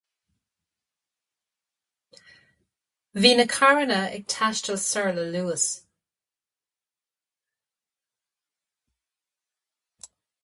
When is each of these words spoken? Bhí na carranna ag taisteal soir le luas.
Bhí 3.21 3.31
na 3.39 3.45
carranna 3.55 3.99
ag 4.15 4.23
taisteal 4.33 4.79
soir 4.89 5.11
le 5.15 5.25
luas. 5.35 5.65